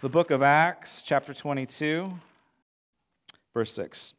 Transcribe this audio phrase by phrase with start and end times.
[0.00, 2.12] the book of Acts, chapter 22,
[3.52, 4.14] verse 6.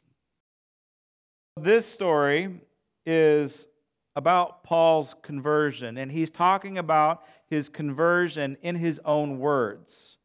[1.56, 2.60] This story
[3.06, 3.66] is
[4.14, 10.18] about Paul's conversion, and he's talking about his conversion in his own words.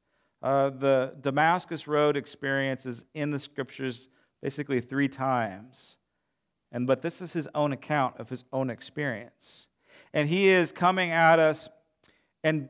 [0.42, 4.08] Uh, the Damascus Road experience is in the scriptures
[4.42, 5.98] basically three times.
[6.72, 9.68] And but this is his own account of his own experience.
[10.12, 11.68] And he is coming at us
[12.42, 12.68] and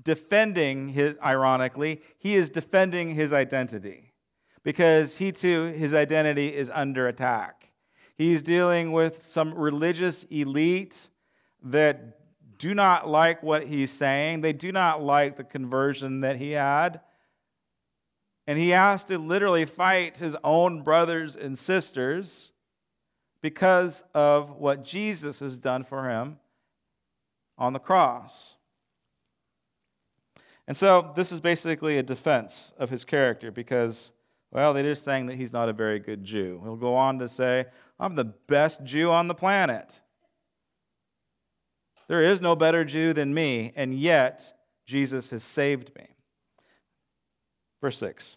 [0.00, 4.12] defending his, ironically, he is defending his identity
[4.62, 7.70] because he too, his identity is under attack.
[8.16, 11.08] He's dealing with some religious elite
[11.64, 12.18] that
[12.58, 17.00] do not like what he's saying, they do not like the conversion that he had.
[18.46, 22.52] And he has to literally fight his own brothers and sisters
[23.40, 26.38] because of what Jesus has done for him
[27.58, 28.56] on the cross.
[30.68, 34.12] And so this is basically a defense of his character because,
[34.50, 36.60] well, they're just saying that he's not a very good Jew.
[36.62, 37.66] He'll go on to say,
[37.98, 40.00] I'm the best Jew on the planet.
[42.08, 44.52] There is no better Jew than me, and yet
[44.86, 46.08] Jesus has saved me.
[47.80, 48.36] Verse 6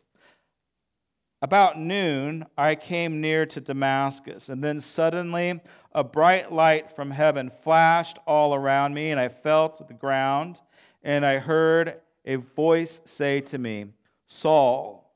[1.42, 5.62] About noon, I came near to Damascus, and then suddenly
[5.94, 10.62] a bright light from heaven flashed all around me, and I fell to the ground,
[11.04, 13.86] and I heard a voice say to me,
[14.28, 15.16] Saul,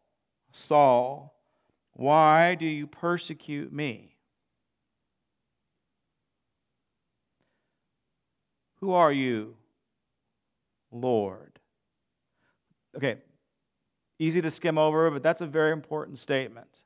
[0.51, 1.35] Saul,
[1.93, 4.15] why do you persecute me?
[8.79, 9.55] Who are you,
[10.91, 11.59] Lord?
[12.95, 13.17] Okay,
[14.17, 16.83] easy to skim over, but that's a very important statement.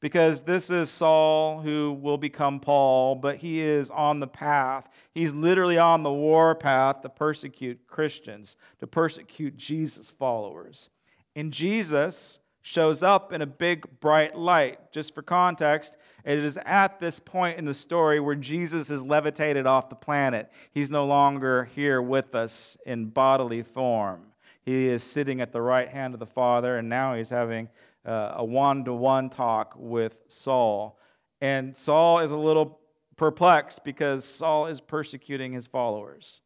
[0.00, 4.88] Because this is Saul who will become Paul, but he is on the path.
[5.12, 10.88] He's literally on the war path to persecute Christians, to persecute Jesus' followers.
[11.34, 14.92] And Jesus shows up in a big bright light.
[14.92, 19.66] Just for context, it is at this point in the story where Jesus is levitated
[19.66, 20.50] off the planet.
[20.70, 24.26] He's no longer here with us in bodily form.
[24.62, 27.70] He is sitting at the right hand of the Father, and now he's having
[28.08, 30.98] uh, a one to one talk with Saul.
[31.40, 32.80] And Saul is a little
[33.16, 36.40] perplexed because Saul is persecuting his followers.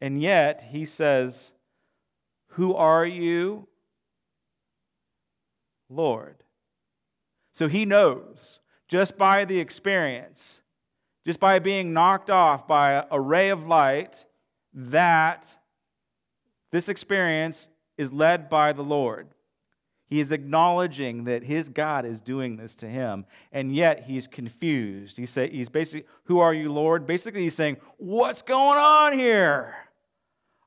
[0.00, 1.52] And yet he says,
[2.52, 3.68] Who are you?
[5.88, 6.36] Lord.
[7.52, 10.62] So he knows just by the experience,
[11.24, 14.26] just by being knocked off by a ray of light,
[14.74, 15.56] that
[16.72, 19.28] this experience is led by the Lord.
[20.08, 25.18] He is acknowledging that his God is doing this to him, and yet he's confused.
[25.18, 27.06] He say, he's basically, Who are you, Lord?
[27.06, 29.76] Basically, he's saying, What's going on here?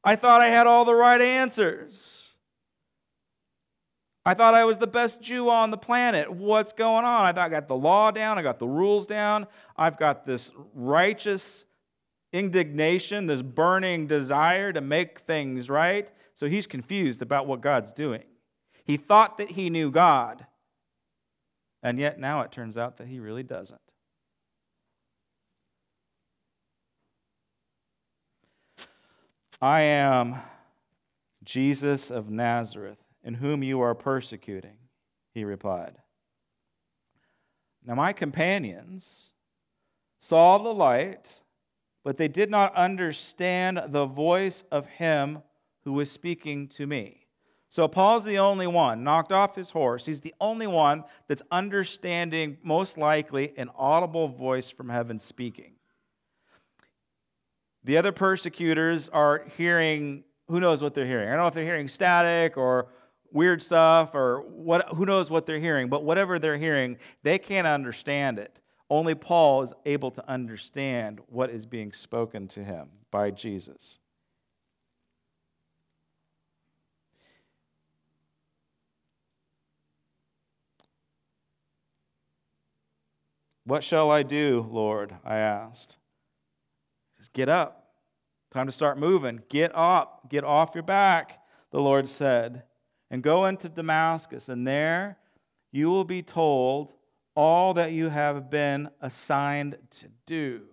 [0.04, 2.32] I thought I had all the right answers.
[4.24, 6.32] I thought I was the best Jew on the planet.
[6.32, 7.26] What's going on?
[7.26, 10.52] I thought I got the law down, I got the rules down, I've got this
[10.76, 11.66] righteous
[12.32, 16.12] indignation, this burning desire to make things right.
[16.36, 18.24] So he's confused about what God's doing.
[18.92, 20.46] He thought that he knew God,
[21.82, 23.80] and yet now it turns out that he really doesn't.
[29.62, 30.36] I am
[31.46, 34.76] Jesus of Nazareth in whom you are persecuting,
[35.34, 35.96] he replied.
[37.86, 39.32] Now, my companions
[40.20, 41.44] saw the light,
[42.04, 45.44] but they did not understand the voice of him
[45.86, 47.21] who was speaking to me.
[47.72, 50.06] So, Paul's the only one, knocked off his horse.
[50.06, 55.76] He's the only one that's understanding, most likely, an audible voice from heaven speaking.
[57.86, 61.30] The other persecutors are hearing, who knows what they're hearing?
[61.30, 62.90] I don't know if they're hearing static or
[63.32, 67.68] weird stuff or what, who knows what they're hearing, but whatever they're hearing, they can't
[67.68, 68.60] understand it.
[68.90, 74.00] Only Paul is able to understand what is being spoken to him by Jesus.
[83.72, 85.16] What shall I do, Lord?
[85.24, 85.96] I asked.
[87.16, 87.88] Says, Get up.
[88.54, 89.44] Time to start moving.
[89.48, 90.30] Get up.
[90.30, 91.40] Get off your back,
[91.72, 92.64] the Lord said
[93.10, 95.18] and go into Damascus, and there
[95.72, 96.94] you will be told
[97.34, 100.64] all that you have been assigned to do.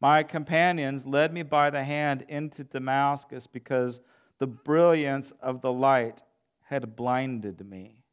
[0.00, 4.00] My companions led me by the hand into Damascus because
[4.38, 6.22] the brilliance of the light
[6.64, 8.05] had blinded me.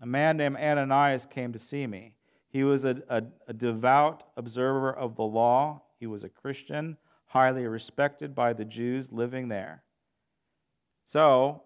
[0.00, 2.14] A man named Ananias came to see me.
[2.48, 5.82] He was a, a, a, devout observer of the law.
[5.98, 9.84] He was a Christian, highly respected by the Jews living there.
[11.04, 11.62] So,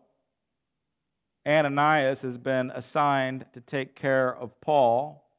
[1.47, 5.31] Ananias has been assigned to take care of Paul,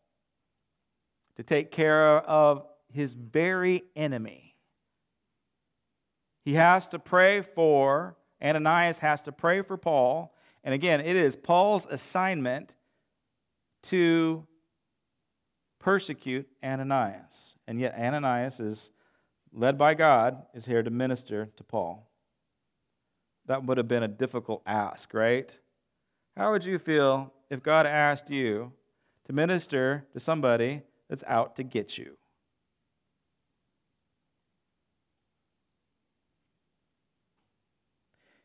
[1.35, 4.55] to take care of his very enemy.
[6.43, 10.33] He has to pray for, Ananias has to pray for Paul.
[10.63, 12.75] And again, it is Paul's assignment
[13.85, 14.45] to
[15.79, 17.55] persecute Ananias.
[17.67, 18.91] And yet, Ananias is
[19.53, 22.09] led by God, is here to minister to Paul.
[23.45, 25.57] That would have been a difficult ask, right?
[26.35, 28.73] How would you feel if God asked you
[29.25, 32.17] to minister to somebody that's out to get you?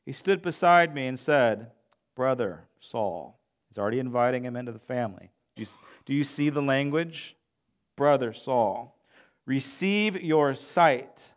[0.05, 1.71] He stood beside me and said,
[2.15, 3.40] Brother Saul.
[3.71, 5.31] He's already inviting him into the family.
[5.55, 5.69] Do you,
[6.05, 7.37] do you see the language?
[7.97, 8.99] Brother Saul,
[9.47, 11.35] receive your sight.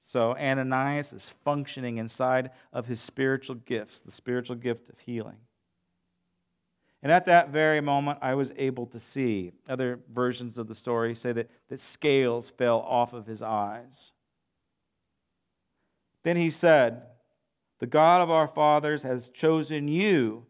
[0.00, 5.36] So Ananias is functioning inside of his spiritual gifts, the spiritual gift of healing.
[7.02, 9.52] And at that very moment, I was able to see.
[9.68, 14.12] Other versions of the story say that, that scales fell off of his eyes.
[16.22, 17.02] Then he said,
[17.78, 20.46] The God of our fathers has chosen you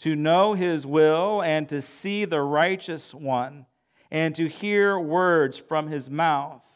[0.00, 3.66] to know his will and to see the righteous one
[4.10, 6.66] and to hear words from his mouth.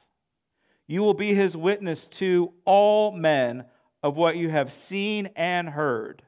[0.87, 3.65] You will be his witness to all men
[4.03, 6.23] of what you have seen and heard.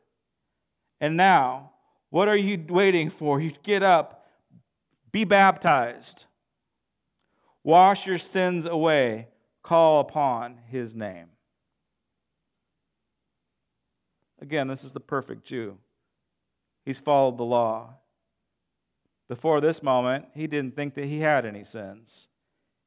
[0.98, 1.72] And now,
[2.08, 3.43] what are you waiting for?
[3.43, 4.26] You get up,
[5.12, 6.25] be baptized,
[7.62, 9.28] wash your sins away,
[9.62, 11.26] call upon his name.
[14.40, 15.76] Again, this is the perfect Jew.
[16.86, 17.96] He's followed the law.
[19.28, 22.28] Before this moment, he didn't think that he had any sins.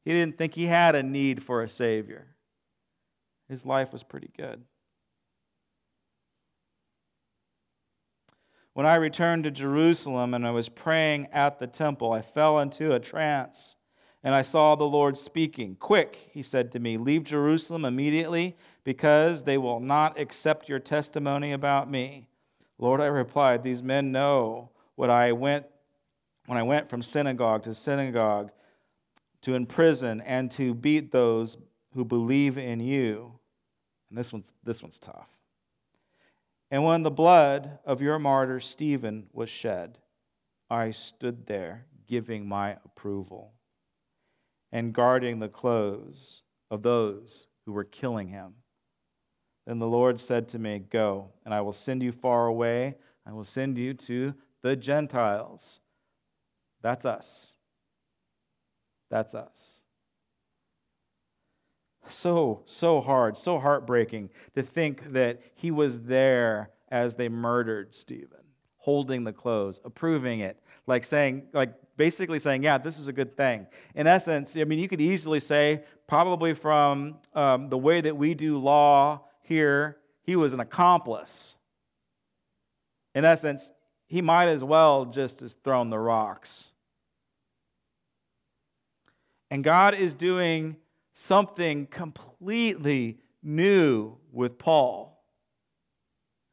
[0.05, 2.27] He didn't think he had a need for a Savior.
[3.49, 4.63] His life was pretty good.
[8.73, 12.93] When I returned to Jerusalem and I was praying at the temple, I fell into
[12.93, 13.75] a trance
[14.23, 15.75] and I saw the Lord speaking.
[15.75, 18.55] Quick, he said to me, leave Jerusalem immediately
[18.85, 22.29] because they will not accept your testimony about me.
[22.79, 25.65] Lord, I replied, These men know what I went
[26.45, 28.51] when I went from synagogue to synagogue
[29.41, 31.57] to imprison and to beat those
[31.93, 33.39] who believe in you.
[34.09, 35.29] And this one's, this one's tough.
[36.71, 39.97] And when the blood of your martyr Stephen was shed,
[40.69, 43.53] I stood there giving my approval
[44.71, 48.55] and guarding the clothes of those who were killing him.
[49.69, 52.95] Then the Lord said to me, Go, and I will send you far away.
[53.24, 54.33] I will send you to
[54.63, 55.80] the Gentiles.
[56.81, 57.54] That's us.
[59.12, 59.81] That's us.
[62.07, 68.42] So, so hard, so heartbreaking to think that he was there as they murdered Stephen,
[68.77, 73.38] holding the clothes, approving it, like saying, like basically saying, yeah, this is a good
[73.38, 73.68] thing.
[73.94, 78.33] In essence, I mean, you could easily say, probably from um, the way that we
[78.33, 81.57] do law here, he was an accomplice.
[83.13, 83.73] In essence,
[84.07, 86.69] he might as well just have thrown the rocks.
[89.51, 90.77] And God is doing
[91.11, 95.21] something completely new with Paul.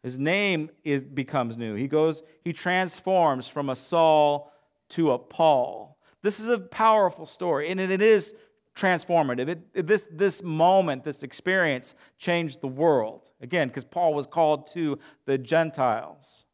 [0.03, 1.75] His name is, becomes new.
[1.75, 4.53] He goes, he transforms from a Saul
[4.91, 5.99] to a Paul.
[6.23, 8.35] This is a powerful story, and it is
[8.77, 9.49] transformative.
[9.49, 13.31] It, this, this moment, this experience changed the world.
[13.41, 16.45] Again, because Paul was called to the Gentiles.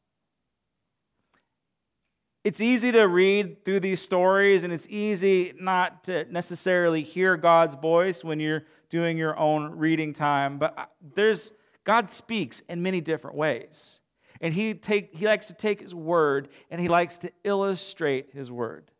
[2.44, 7.74] It's easy to read through these stories, and it's easy not to necessarily hear God's
[7.74, 10.58] voice when you're doing your own reading time.
[10.58, 11.52] But uh, there's
[11.84, 14.00] God speaks in many different ways.
[14.40, 18.50] And he, take, he likes to take his word and he likes to illustrate his
[18.50, 18.90] word.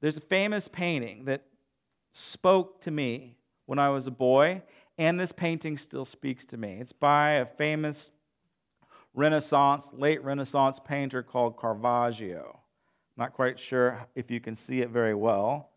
[0.00, 1.44] There's a famous painting that
[2.14, 4.62] spoke to me when I was a boy,
[4.98, 6.78] and this painting still speaks to me.
[6.80, 8.12] It's by a famous
[9.14, 12.60] Renaissance, late Renaissance painter called Caravaggio.
[13.16, 15.70] Not quite sure if you can see it very well,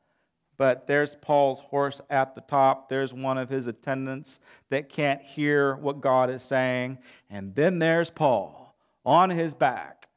[0.57, 2.89] but there's Paul's horse at the top.
[2.89, 4.39] There's one of his attendants
[4.69, 6.97] that can't hear what God is saying.
[7.29, 8.75] And then there's Paul
[9.05, 10.07] on his back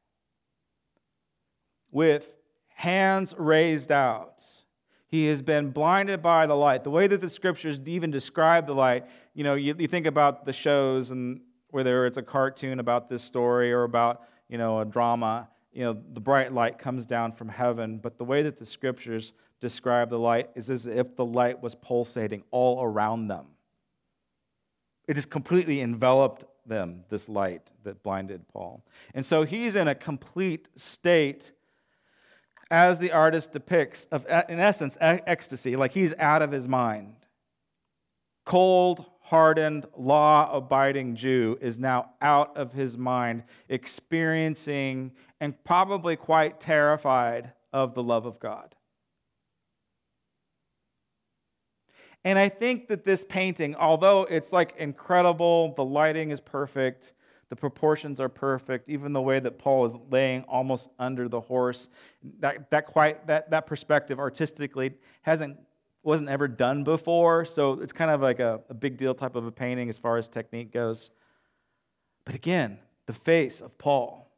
[1.91, 2.35] with
[2.69, 4.43] hands raised out
[5.11, 6.85] he has been blinded by the light.
[6.85, 10.45] The way that the scriptures even describe the light, you know, you, you think about
[10.45, 11.41] the shows and
[11.71, 16.01] whether it's a cartoon about this story or about, you know, a drama, you know,
[16.13, 17.99] the bright light comes down from heaven.
[17.99, 21.75] But the way that the scriptures describe the light is as if the light was
[21.75, 23.47] pulsating all around them.
[25.09, 28.85] it just completely enveloped them, this light that blinded Paul.
[29.13, 31.51] And so he's in a complete state
[32.71, 37.15] as the artist depicts of in essence ecstasy, like he's out of his mind.
[38.47, 46.61] Cold, hardened, law abiding Jew is now out of his mind, experiencing and probably quite
[46.61, 48.75] terrified of the love of God.
[52.25, 57.15] And I think that this painting, although it's like incredible, the lighting is perfect,
[57.51, 61.89] the proportions are perfect, even the way that Paul is laying almost under the horse,
[62.39, 64.93] that, that quite that, that perspective artistically
[65.23, 65.59] hasn't
[66.03, 67.45] wasn't ever done before.
[67.45, 70.17] So it's kind of like a, a big deal type of a painting as far
[70.17, 71.11] as technique goes.
[72.25, 74.31] But again, the face of Paul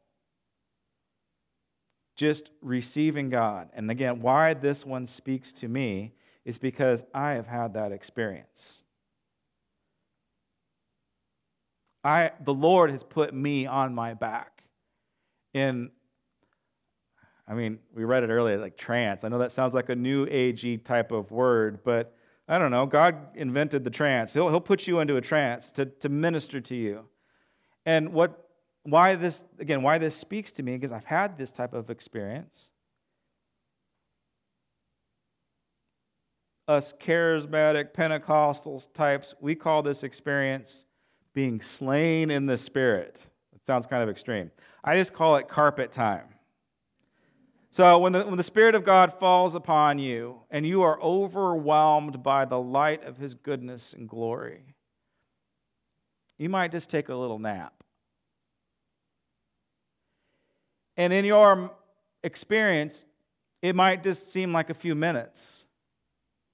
[2.15, 3.69] just receiving God.
[3.73, 6.13] And again, why this one speaks to me
[6.45, 8.82] is because I have had that experience.
[12.03, 14.63] I, the Lord has put me on my back
[15.53, 15.91] in,
[17.47, 19.23] I mean, we read it earlier, like trance.
[19.23, 22.15] I know that sounds like a new agey type of word, but
[22.47, 22.85] I don't know.
[22.85, 24.33] God invented the trance.
[24.33, 27.05] He'll, he'll put you into a trance to, to minister to you.
[27.85, 28.49] And what,
[28.83, 32.69] why this, again, why this speaks to me, because I've had this type of experience.
[36.67, 40.85] us charismatic Pentecostals types, we call this experience
[41.33, 43.27] being slain in the Spirit.
[43.55, 44.51] It sounds kind of extreme.
[44.83, 46.27] I just call it carpet time.
[47.69, 52.21] So, when the, when the Spirit of God falls upon you and you are overwhelmed
[52.21, 54.75] by the light of His goodness and glory,
[56.37, 57.73] you might just take a little nap.
[60.97, 61.71] And in your
[62.23, 63.05] experience,
[63.63, 65.65] it might just seem like a few minutes.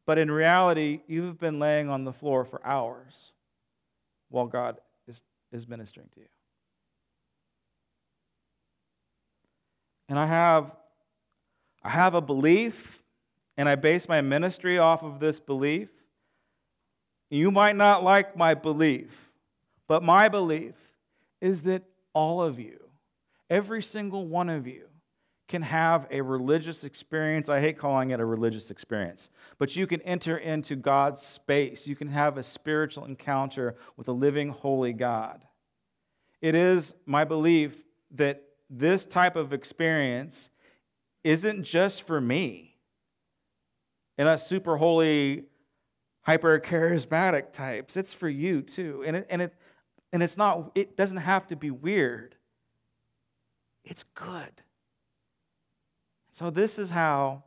[0.06, 3.34] But in reality, you've been laying on the floor for hours
[4.30, 6.28] while God is, is ministering to you.
[10.08, 10.72] And I have,
[11.84, 13.04] I have a belief,
[13.58, 15.90] and I base my ministry off of this belief.
[17.30, 19.30] You might not like my belief,
[19.88, 20.74] but my belief
[21.42, 21.84] is that
[22.14, 22.80] all of you,
[23.50, 24.89] every single one of you,
[25.50, 27.50] can have a religious experience.
[27.50, 31.88] I hate calling it a religious experience, but you can enter into God's space.
[31.88, 35.44] You can have a spiritual encounter with a living, holy God.
[36.40, 40.50] It is my belief that this type of experience
[41.24, 42.78] isn't just for me
[44.18, 45.46] and us super holy,
[46.22, 47.98] hyper charismatic types.
[47.98, 49.04] It's for you too.
[49.06, 49.54] And it, and it,
[50.14, 52.36] and it's not, it doesn't have to be weird.
[53.84, 54.62] It's good.
[56.40, 57.44] So, this is how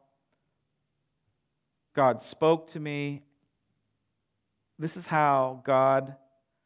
[1.97, 3.23] God spoke to me.
[4.79, 6.15] This is how God,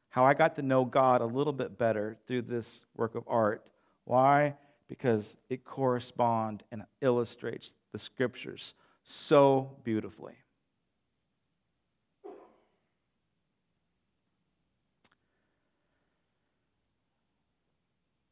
[0.09, 3.71] how I got to know God a little bit better through this work of art.
[4.07, 4.57] Why?
[4.89, 10.35] Because it corresponds and illustrates the scriptures so beautifully.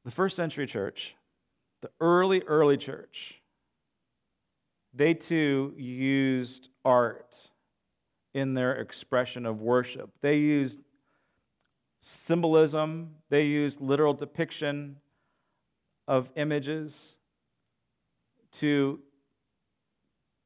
[0.04, 1.14] The first century church,
[1.80, 3.40] the early, early church,
[4.94, 7.50] they too used art
[8.32, 10.10] in their expression of worship.
[10.20, 10.80] They used
[12.00, 14.96] symbolism, they used literal depiction
[16.06, 17.16] of images
[18.52, 19.00] to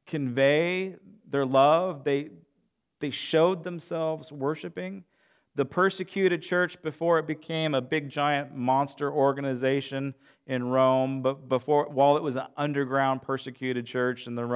[0.06, 0.96] convey
[1.28, 2.04] their love.
[2.04, 2.30] They,
[3.00, 5.04] they showed themselves worshiping
[5.58, 10.14] the persecuted church before it became a big giant monster organization
[10.46, 14.46] in Rome, but before while it was an underground persecuted church and the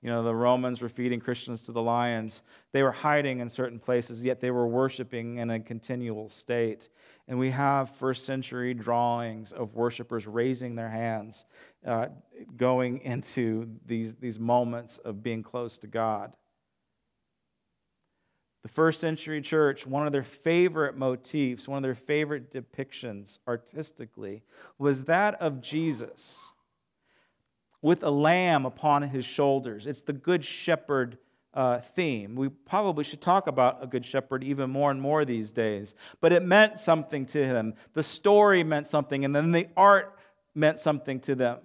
[0.00, 2.40] you know the Romans were feeding Christians to the lions,
[2.72, 6.88] they were hiding in certain places, yet they were worshiping in a continual state.
[7.28, 11.44] And we have first century drawings of worshipers raising their hands,
[11.86, 12.06] uh,
[12.56, 16.32] going into these, these moments of being close to God.
[18.66, 24.42] The first century church, one of their favorite motifs, one of their favorite depictions artistically,
[24.76, 26.50] was that of Jesus
[27.80, 29.86] with a lamb upon his shoulders.
[29.86, 31.18] It's the Good Shepherd
[31.54, 32.34] uh, theme.
[32.34, 35.94] We probably should talk about a Good Shepherd even more and more these days.
[36.20, 37.74] But it meant something to him.
[37.92, 40.18] The story meant something, and then the art
[40.56, 41.58] meant something to them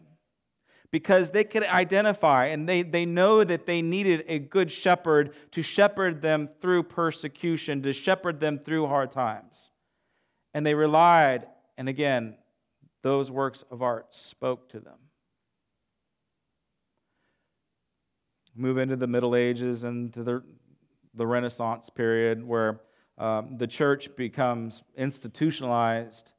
[0.92, 5.64] because they could identify and they, they know that they needed a good shepherd to
[5.64, 9.72] shepherd them through persecution, to shepherd them through hard times.
[10.54, 12.36] And they relied, and again,
[13.04, 14.98] those works of art spoke to them.
[18.54, 20.44] Move into the Middle Ages and to the,
[21.14, 22.82] the Renaissance period where
[23.18, 26.34] um, the church becomes institutionalized.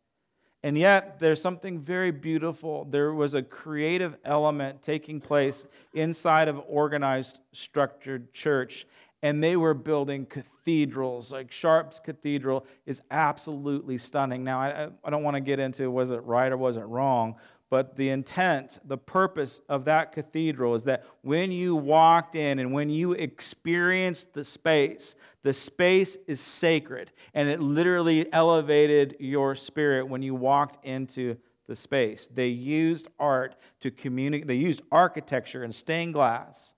[0.65, 2.85] And yet, there's something very beautiful.
[2.85, 8.87] There was a creative element taking place inside of organized, structured church.
[9.25, 11.33] And they were building cathedrals.
[11.33, 14.45] Like Chartres Cathedral is absolutely stunning.
[14.45, 17.37] Now, I, I don't want to get into was it right or was it wrong,
[17.73, 22.71] but the intent, the purpose of that cathedral is that when you walked in and
[22.71, 27.13] when you experienced the space, the space is sacred.
[27.33, 32.29] And it literally elevated your spirit when you walked into the space.
[32.31, 36.75] They used art to communicate, they used architecture and stained glass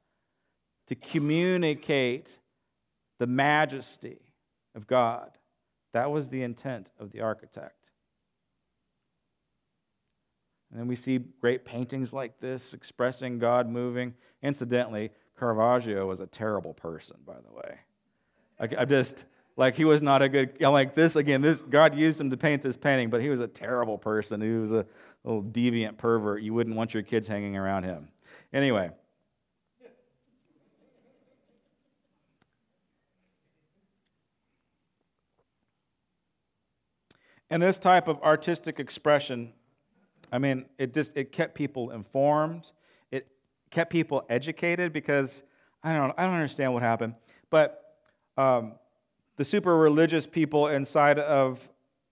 [0.86, 2.38] to communicate
[3.18, 4.20] the majesty
[4.76, 5.30] of God.
[5.92, 7.83] That was the intent of the architect.
[10.74, 14.12] And then we see great paintings like this expressing God moving.
[14.42, 17.78] Incidentally, Caravaggio was a terrible person, by the way.
[18.58, 19.24] I, I just,
[19.56, 22.36] like, he was not a good, I'm like this, again, this, God used him to
[22.36, 24.40] paint this painting, but he was a terrible person.
[24.40, 24.84] He was a
[25.22, 26.42] little deviant pervert.
[26.42, 28.08] You wouldn't want your kids hanging around him.
[28.52, 28.90] Anyway.
[37.48, 39.52] And this type of artistic expression
[40.34, 42.72] I mean, it just it kept people informed.
[43.12, 43.28] It
[43.70, 45.44] kept people educated because
[45.82, 47.14] I don't I don't understand what happened,
[47.50, 47.94] but
[48.36, 48.72] um,
[49.36, 51.68] the super religious people inside of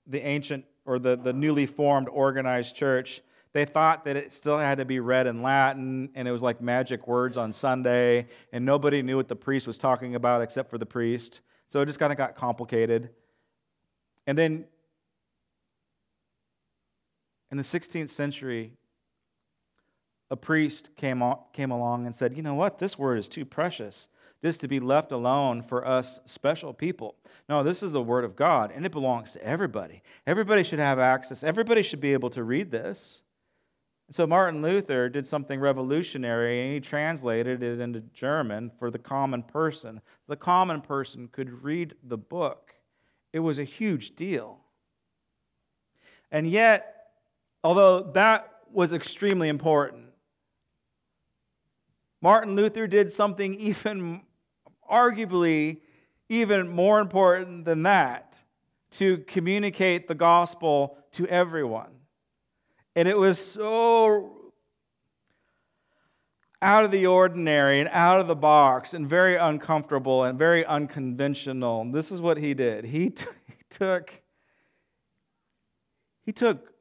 [0.07, 4.79] the ancient or the, the newly formed organized church they thought that it still had
[4.79, 9.03] to be read in Latin and it was like magic words on Sunday, and nobody
[9.03, 11.43] knew what the priest was talking about except for the priest.
[11.69, 13.11] So it just kind of got complicated.
[14.27, 14.65] And then
[17.53, 18.73] in the 16th century,
[20.31, 22.79] a priest came, came along and said, You know what?
[22.79, 24.09] This word is too precious
[24.43, 27.15] just to be left alone for us special people.
[27.51, 30.03] No, this is the word of God, and it belongs to everybody.
[30.27, 33.23] Everybody should have access, everybody should be able to read this.
[34.09, 38.99] And so Martin Luther did something revolutionary, and he translated it into German for the
[38.99, 40.01] common person.
[40.27, 42.75] The common person could read the book.
[43.33, 44.59] It was a huge deal.
[46.31, 47.02] And yet,
[47.63, 50.07] although that was extremely important.
[52.21, 54.23] Martin Luther did something even,
[54.91, 55.81] arguably,
[56.29, 58.37] even more important than that
[58.93, 61.91] to communicate the gospel to everyone.
[62.95, 64.53] And it was so
[66.61, 71.81] out of the ordinary and out of the box and very uncomfortable and very unconventional.
[71.81, 72.85] And this is what he did.
[72.85, 74.23] He, t- he took
[76.25, 76.72] he took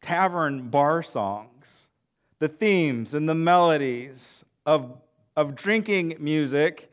[0.00, 1.88] tavern bar songs,
[2.38, 4.98] the themes and the melodies of,
[5.36, 6.90] of drinking music,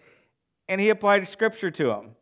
[0.68, 2.16] and he applied scripture to them.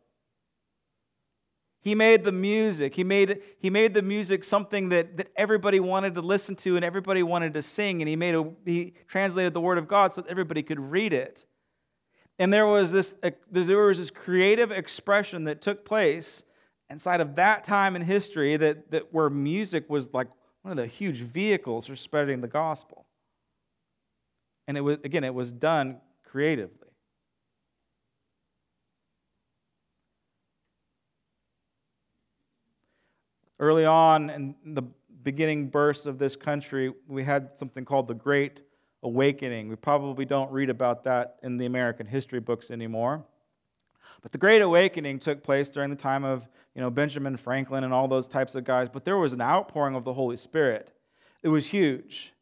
[1.86, 2.96] He made the music.
[2.96, 6.84] He made, he made the music something that, that everybody wanted to listen to and
[6.84, 8.02] everybody wanted to sing.
[8.02, 11.12] And he, made a, he translated the Word of God so that everybody could read
[11.12, 11.46] it.
[12.40, 16.42] And there was, this, uh, there was this creative expression that took place
[16.90, 20.26] inside of that time in history that, that where music was like
[20.66, 23.06] one of the huge vehicles for spreading the gospel.
[24.66, 26.88] And it was, again, it was done creatively.
[33.60, 34.82] Early on in the
[35.22, 38.62] beginning bursts of this country, we had something called the Great
[39.04, 39.68] Awakening.
[39.68, 43.24] We probably don't read about that in the American history books anymore.
[44.22, 47.94] But the Great Awakening took place during the time of you know, Benjamin Franklin and
[47.94, 50.92] all those types of guys, but there was an outpouring of the Holy Spirit.
[51.42, 52.34] It was huge.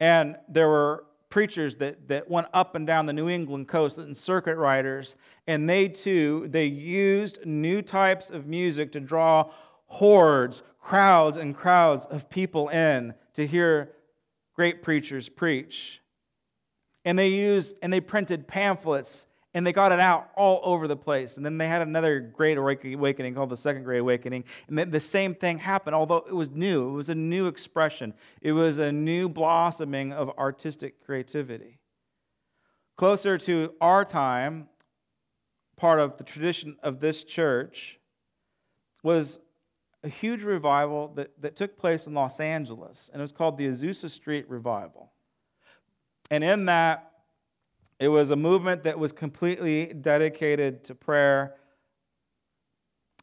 [0.00, 4.16] And there were preachers that, that went up and down the New England coast and
[4.16, 9.50] circuit riders, and they too, they used new types of music to draw
[9.86, 13.92] hordes, crowds and crowds of people in to hear
[14.54, 16.00] great preachers preach.
[17.04, 20.96] And they used and they printed pamphlets and they got it out all over the
[20.96, 21.36] place.
[21.36, 24.44] And then they had another great awakening called the Second Great Awakening.
[24.68, 26.88] And the same thing happened, although it was new.
[26.88, 31.78] It was a new expression, it was a new blossoming of artistic creativity.
[32.96, 34.68] Closer to our time,
[35.76, 37.98] part of the tradition of this church
[39.02, 39.38] was
[40.02, 43.66] a huge revival that, that took place in Los Angeles, and it was called the
[43.66, 45.12] Azusa Street Revival.
[46.30, 47.13] And in that,
[47.98, 51.54] it was a movement that was completely dedicated to prayer.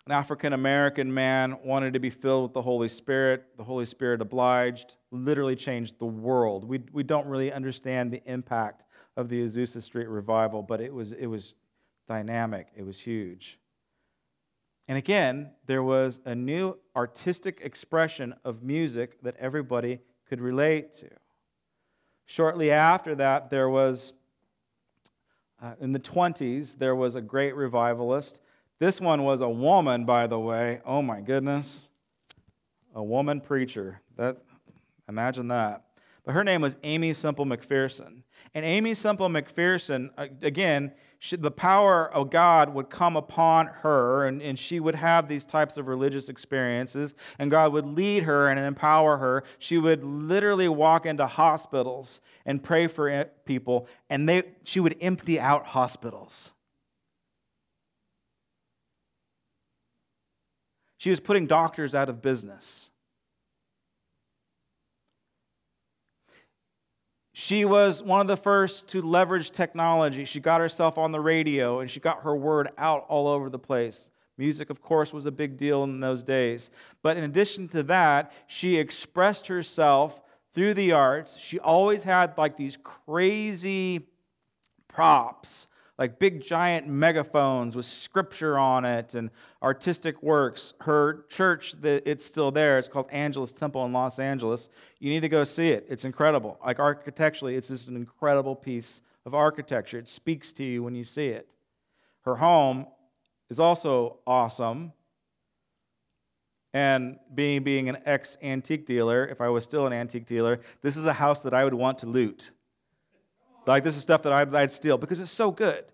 [0.05, 3.45] An African American man wanted to be filled with the Holy Spirit.
[3.57, 6.65] The Holy Spirit obliged, literally changed the world.
[6.65, 8.83] We, we don't really understand the impact
[9.17, 11.53] of the Azusa Street revival, but it was, it was
[12.07, 13.59] dynamic, it was huge.
[14.87, 21.09] And again, there was a new artistic expression of music that everybody could relate to.
[22.25, 24.13] Shortly after that, there was,
[25.61, 28.41] uh, in the 20s, there was a great revivalist.
[28.79, 30.81] This one was a woman, by the way.
[30.85, 31.87] Oh my goodness.
[32.95, 34.01] A woman preacher.
[34.17, 34.37] That,
[35.07, 35.83] imagine that.
[36.25, 38.23] But her name was Aimee Semple McPherson.
[38.53, 44.25] And Aimee Semple McPherson, uh, again, she, the power of God would come upon her,
[44.25, 48.47] and, and she would have these types of religious experiences, and God would lead her
[48.47, 49.43] and empower her.
[49.59, 55.39] She would literally walk into hospitals and pray for people, and they, she would empty
[55.39, 56.51] out hospitals.
[60.97, 62.90] She was putting doctors out of business.
[67.33, 70.25] She was one of the first to leverage technology.
[70.25, 73.59] She got herself on the radio and she got her word out all over the
[73.59, 74.09] place.
[74.37, 76.71] Music, of course, was a big deal in those days.
[77.03, 80.19] But in addition to that, she expressed herself
[80.53, 81.37] through the arts.
[81.37, 84.07] She always had like these crazy
[84.87, 85.67] props
[86.01, 89.29] like big giant megaphones with scripture on it and
[89.61, 90.73] artistic works.
[90.79, 92.79] Her church, it's still there.
[92.79, 94.67] It's called Angelus Temple in Los Angeles.
[94.97, 95.85] You need to go see it.
[95.87, 96.57] It's incredible.
[96.65, 99.99] Like architecturally, it's just an incredible piece of architecture.
[99.99, 101.47] It speaks to you when you see it.
[102.21, 102.87] Her home
[103.51, 104.93] is also awesome.
[106.73, 110.97] And being, being an ex antique dealer, if I was still an antique dealer, this
[110.97, 112.49] is a house that I would want to loot.
[113.65, 115.85] Like, this is stuff that I'd, I'd steal because it's so good.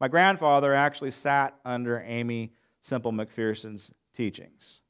[0.00, 4.80] My grandfather actually sat under Aimee Semple McPherson's teachings.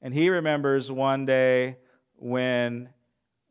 [0.00, 1.76] And he remembers one day
[2.16, 2.90] when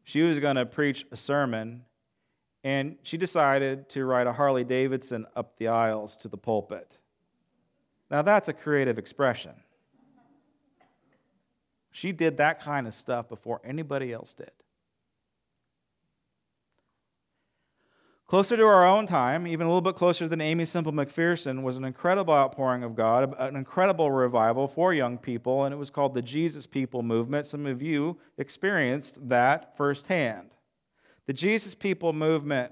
[0.03, 1.83] she was going to preach a sermon,
[2.63, 6.97] and she decided to ride a Harley Davidson up the aisles to the pulpit.
[8.09, 9.53] Now, that's a creative expression.
[11.91, 14.51] She did that kind of stuff before anybody else did.
[18.31, 21.75] Closer to our own time, even a little bit closer than Aimee Semple McPherson, was
[21.75, 26.13] an incredible outpouring of God, an incredible revival for young people, and it was called
[26.13, 27.45] the Jesus People Movement.
[27.45, 30.51] Some of you experienced that firsthand.
[31.27, 32.71] The Jesus People Movement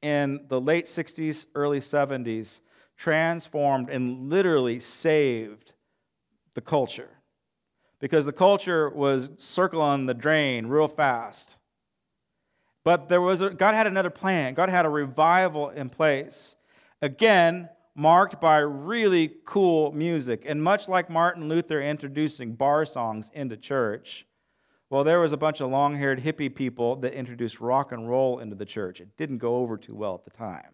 [0.00, 2.60] in the late 60s, early 70s
[2.96, 5.74] transformed and literally saved
[6.54, 7.10] the culture
[8.00, 11.58] because the culture was circling the drain real fast.
[12.84, 14.54] But there was a, God had another plan.
[14.54, 16.54] God had a revival in place.
[17.00, 20.44] Again, marked by really cool music.
[20.46, 24.26] And much like Martin Luther introducing bar songs into church,
[24.90, 28.38] well, there was a bunch of long haired hippie people that introduced rock and roll
[28.38, 29.00] into the church.
[29.00, 30.70] It didn't go over too well at the time.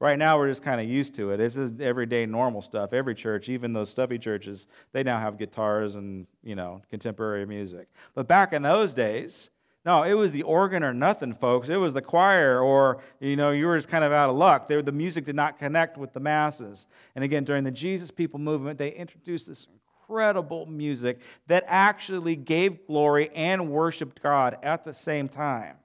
[0.00, 1.36] Right now, we're just kind of used to it.
[1.36, 2.92] This is everyday normal stuff.
[2.92, 7.86] Every church, even those stuffy churches, they now have guitars and, you know, contemporary music.
[8.14, 9.50] But back in those days,
[9.84, 11.68] no, it was the organ or nothing, folks.
[11.68, 14.68] It was the choir, or you know, you were just kind of out of luck.
[14.68, 16.86] They, the music did not connect with the masses.
[17.16, 19.66] And again, during the Jesus People movement, they introduced this
[20.08, 21.18] incredible music
[21.48, 25.76] that actually gave glory and worshiped God at the same time.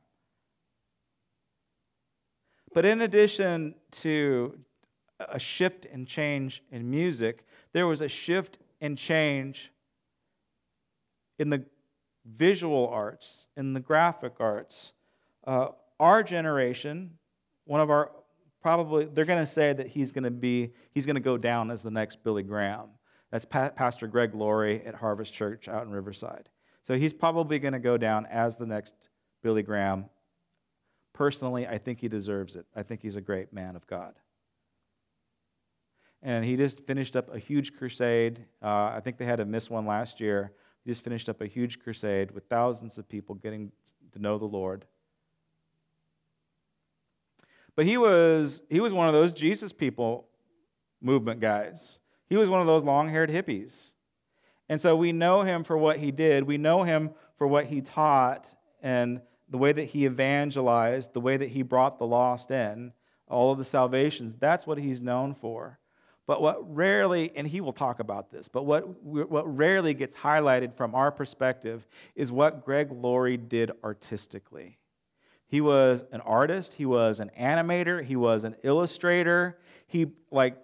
[2.73, 4.59] But in addition to
[5.19, 9.71] a shift and change in music, there was a shift and change
[11.39, 11.63] in the
[12.35, 14.93] visual arts, in the graphic arts.
[15.45, 17.11] Uh, our generation,
[17.65, 18.11] one of our
[18.61, 21.71] probably they're going to say that he's going to be he's going to go down
[21.71, 22.89] as the next Billy Graham.
[23.31, 26.49] That's pa- Pastor Greg Laurie at Harvest Church out in Riverside.
[26.81, 28.93] So he's probably going to go down as the next
[29.43, 30.05] Billy Graham.
[31.13, 32.65] Personally, I think he deserves it.
[32.75, 34.13] I think he's a great man of God.
[36.21, 38.45] And he just finished up a huge crusade.
[38.61, 40.53] Uh, I think they had to miss one last year
[40.87, 43.73] he just finished up a huge crusade with thousands of people getting
[44.13, 44.85] to know the Lord.
[47.75, 50.29] But he was, he was one of those Jesus people
[51.01, 51.99] movement guys.
[52.29, 53.91] He was one of those long haired hippies.
[54.69, 56.45] And so we know him for what he did.
[56.45, 59.19] We know him for what he taught and
[59.49, 62.93] the way that he evangelized, the way that he brought the lost in,
[63.27, 64.37] all of the salvations.
[64.37, 65.79] That's what he's known for.
[66.27, 70.75] But what rarely, and he will talk about this, but what, what rarely gets highlighted
[70.75, 74.77] from our perspective is what Greg Laurie did artistically.
[75.47, 79.57] He was an artist, he was an animator, he was an illustrator.
[79.87, 80.57] He, like,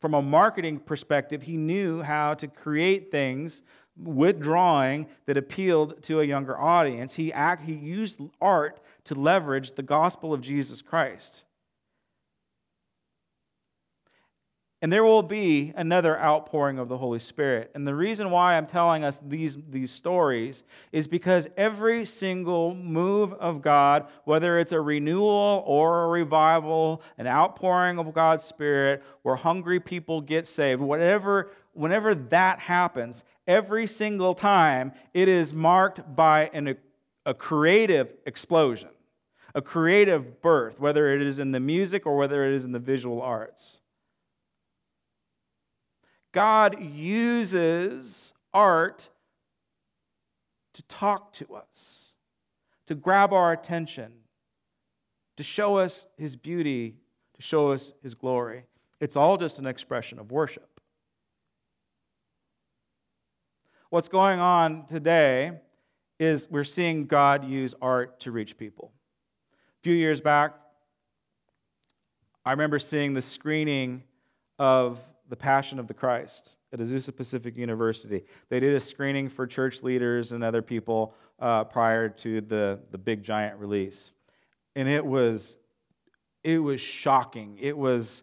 [0.00, 3.62] from a marketing perspective, he knew how to create things
[3.96, 7.14] with drawing that appealed to a younger audience.
[7.14, 11.46] He, act, he used art to leverage the gospel of Jesus Christ.
[14.82, 17.70] And there will be another outpouring of the Holy Spirit.
[17.74, 23.32] And the reason why I'm telling us these, these stories is because every single move
[23.34, 29.36] of God, whether it's a renewal or a revival, an outpouring of God's Spirit, where
[29.36, 36.50] hungry people get saved, whatever, whenever that happens, every single time it is marked by
[36.52, 36.76] an,
[37.24, 38.90] a creative explosion,
[39.54, 42.78] a creative birth, whether it is in the music or whether it is in the
[42.78, 43.80] visual arts.
[46.32, 49.10] God uses art
[50.74, 52.12] to talk to us,
[52.86, 54.12] to grab our attention,
[55.36, 56.96] to show us his beauty,
[57.34, 58.64] to show us his glory.
[59.00, 60.80] It's all just an expression of worship.
[63.90, 65.52] What's going on today
[66.18, 68.92] is we're seeing God use art to reach people.
[69.52, 70.54] A few years back,
[72.44, 74.02] I remember seeing the screening
[74.58, 78.24] of the Passion of the Christ at Azusa Pacific University.
[78.48, 82.98] They did a screening for church leaders and other people uh, prior to the, the
[82.98, 84.12] big giant release.
[84.74, 85.56] And it was,
[86.44, 87.58] it was shocking.
[87.60, 88.22] It was,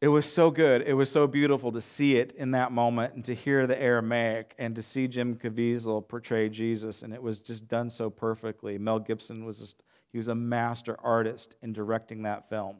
[0.00, 0.82] it was so good.
[0.82, 4.54] It was so beautiful to see it in that moment and to hear the Aramaic
[4.58, 7.02] and to see Jim Caviezel portray Jesus.
[7.02, 8.78] And it was just done so perfectly.
[8.78, 9.82] Mel Gibson was just,
[10.12, 12.76] he was a master artist in directing that film.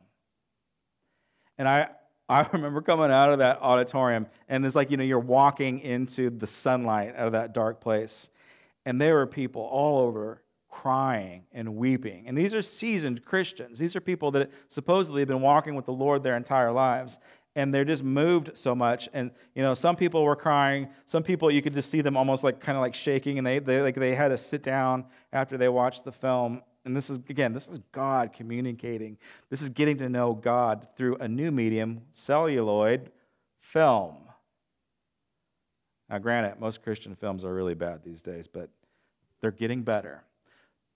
[1.58, 1.88] And I,
[2.28, 6.30] I remember coming out of that auditorium, and it's like, you know, you're walking into
[6.30, 8.28] the sunlight out of that dark place.
[8.84, 12.26] And there were people all over crying and weeping.
[12.26, 13.78] And these are seasoned Christians.
[13.78, 17.18] These are people that supposedly have been walking with the Lord their entire lives.
[17.54, 19.08] And they're just moved so much.
[19.14, 20.88] And, you know, some people were crying.
[21.06, 23.38] Some people, you could just see them almost like kind of like shaking.
[23.38, 26.60] And they, they, like, they had to sit down after they watched the film.
[26.86, 29.18] And this is, again, this is God communicating.
[29.50, 33.10] This is getting to know God through a new medium, celluloid
[33.58, 34.14] film.
[36.08, 38.70] Now, granted, most Christian films are really bad these days, but
[39.40, 40.22] they're getting better.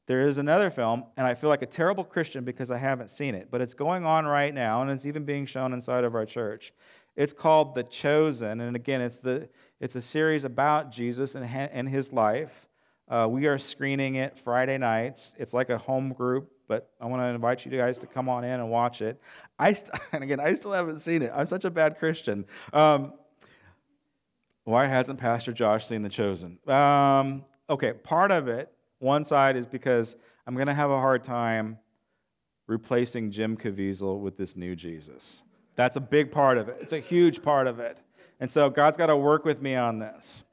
[0.06, 3.34] There is another film, and I feel like a terrible Christian because I haven't seen
[3.34, 6.24] it, but it's going on right now, and it's even being shown inside of our
[6.24, 6.72] church.
[7.16, 9.48] It's called The Chosen, and again, it's, the,
[9.80, 12.68] it's a series about Jesus and, and his life.
[13.10, 15.34] Uh, we are screening it Friday nights.
[15.36, 18.44] It's like a home group, but I want to invite you guys to come on
[18.44, 19.20] in and watch it.
[19.58, 21.32] I st- and again, I still haven't seen it.
[21.34, 22.46] I'm such a bad Christian.
[22.72, 23.14] Um,
[24.62, 26.58] why hasn't Pastor Josh seen The Chosen?
[26.68, 30.14] Um, okay, part of it, one side is because
[30.46, 31.78] I'm going to have a hard time
[32.68, 35.42] replacing Jim Caviezel with this new Jesus.
[35.74, 36.76] That's a big part of it.
[36.80, 37.98] It's a huge part of it.
[38.38, 40.44] And so God's got to work with me on this.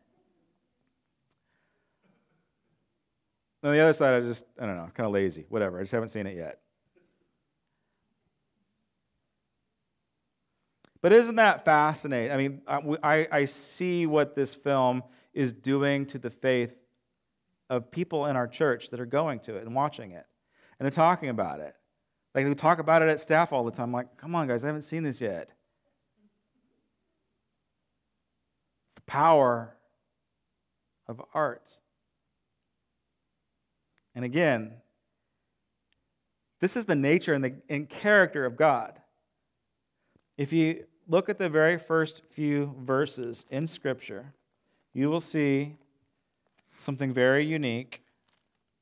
[3.68, 5.78] On the other side, I just, I don't know, kind of lazy, whatever.
[5.78, 6.62] I just haven't seen it yet.
[11.02, 12.32] But isn't that fascinating?
[12.32, 12.62] I mean,
[13.04, 15.04] I, I see what this film
[15.34, 16.78] is doing to the faith
[17.70, 20.26] of people in our church that are going to it and watching it.
[20.80, 21.76] And they're talking about it.
[22.34, 23.90] Like we talk about it at staff all the time.
[23.90, 25.52] I'm like, come on, guys, I haven't seen this yet.
[28.96, 29.76] The power
[31.06, 31.68] of art.
[34.18, 34.74] And again,
[36.60, 39.00] this is the nature and the and character of God.
[40.40, 44.34] If you look at the very first few verses in Scripture,
[44.92, 45.76] you will see
[46.80, 48.02] something very unique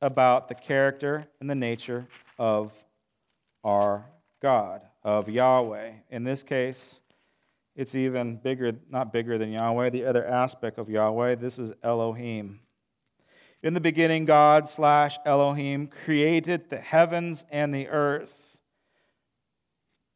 [0.02, 2.08] about the character and the nature
[2.39, 2.71] of
[3.62, 4.06] our
[4.41, 5.91] God, of Yahweh.
[6.12, 7.02] In this case,
[7.76, 11.36] it's even bigger, not bigger than Yahweh, the other aspect of Yahweh.
[11.36, 12.62] This is Elohim.
[13.65, 18.60] In the beginning, God slash Elohim created the heavens and the earth.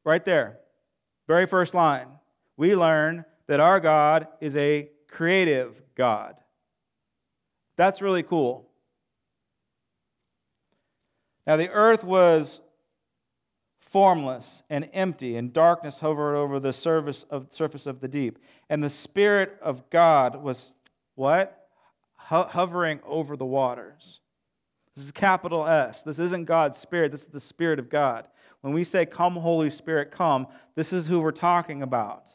[0.05, 0.59] Right there,
[1.27, 2.09] very first line,
[2.57, 6.35] we learn that our God is a creative God.
[7.75, 8.69] That's really cool.
[11.47, 12.61] Now, the earth was
[13.79, 18.37] formless and empty, and darkness hovered over the surface of, surface of the deep.
[18.69, 20.73] And the Spirit of God was
[21.15, 21.58] what?
[22.29, 24.21] Hovering over the waters.
[24.95, 26.03] This is capital S.
[26.03, 28.27] This isn't God's Spirit, this is the Spirit of God.
[28.61, 32.29] When we say, Come, Holy Spirit, come, this is who we're talking about.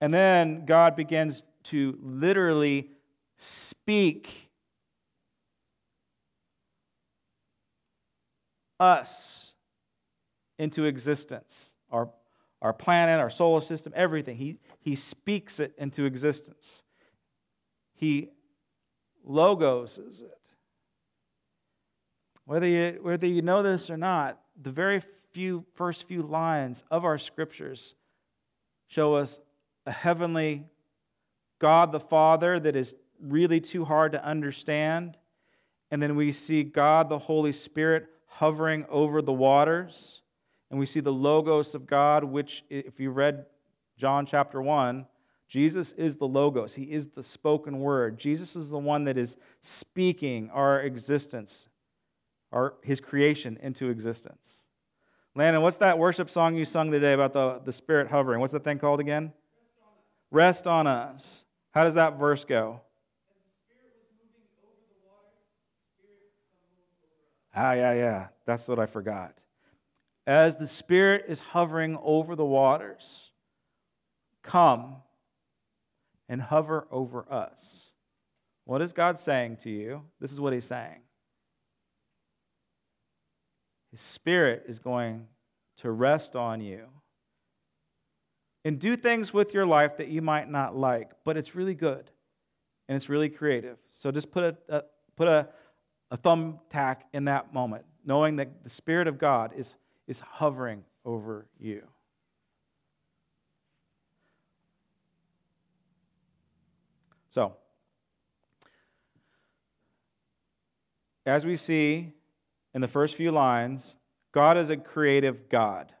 [0.00, 2.90] And then God begins to literally
[3.36, 4.50] speak
[8.80, 9.54] us
[10.58, 11.76] into existence.
[11.90, 12.10] Our,
[12.60, 14.36] our planet, our solar system, everything.
[14.36, 16.82] He, he speaks it into existence.
[17.94, 18.30] He
[19.24, 20.38] logos is it.
[22.44, 25.00] Whether you, whether you know this or not, the very
[25.32, 27.94] few first few lines of our scriptures
[28.86, 29.40] show us
[29.86, 30.64] a heavenly
[31.58, 35.16] God the Father that is really too hard to understand.
[35.90, 40.22] And then we see God the Holy Spirit hovering over the waters.
[40.70, 43.46] And we see the Logos of God, which, if you read
[43.96, 45.06] John chapter 1,
[45.48, 46.74] Jesus is the Logos.
[46.74, 48.18] He is the spoken word.
[48.18, 51.68] Jesus is the one that is speaking our existence,
[52.52, 54.64] our, his creation into existence.
[55.34, 58.40] Landon, what's that worship song you sung today about the, the Spirit hovering?
[58.40, 59.32] What's that thing called again?
[60.30, 61.44] Rest on us.
[61.72, 62.80] How does that verse go?
[67.54, 68.28] Ah, yeah, yeah.
[68.46, 69.42] That's what I forgot.
[70.26, 73.30] As the Spirit is hovering over the waters,
[74.42, 74.96] come
[76.34, 77.92] and hover over us.
[78.64, 80.02] What is God saying to you?
[80.20, 80.98] This is what He's saying.
[83.92, 85.28] His Spirit is going
[85.76, 86.86] to rest on you
[88.64, 92.10] and do things with your life that you might not like, but it's really good
[92.88, 93.78] and it's really creative.
[93.90, 94.82] So just put a, a
[95.14, 95.48] put a,
[96.10, 99.76] a thumbtack in that moment, knowing that the Spirit of God is,
[100.08, 101.86] is hovering over you.
[107.34, 107.56] So,
[111.26, 112.12] as we see
[112.72, 113.96] in the first few lines,
[114.30, 115.92] God is a creative God.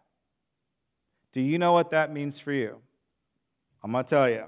[1.32, 2.78] Do you know what that means for you?
[3.82, 4.44] I'm going to tell you.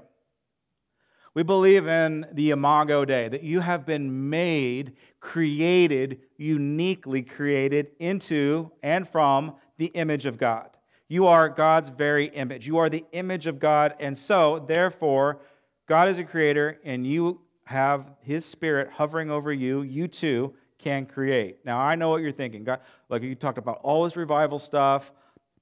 [1.33, 8.71] We believe in the Imago Dei, that you have been made, created, uniquely created into
[8.81, 10.69] and from the image of God.
[11.09, 12.65] You are God's very image.
[12.65, 15.41] You are the image of God, and so, therefore,
[15.87, 19.81] God is a creator, and you have His Spirit hovering over you.
[19.81, 21.65] You too can create.
[21.65, 22.63] Now, I know what you're thinking.
[22.63, 25.11] God, like you talked about all this revival stuff,